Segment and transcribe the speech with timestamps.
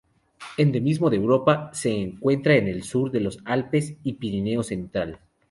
[0.57, 5.19] Endemismo de Europa: se encuentra en el sur de los Alpes y Pirineo central.